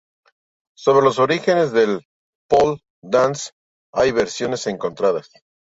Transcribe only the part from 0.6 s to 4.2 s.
Sobre los orígenes del ‘pole dance’ hay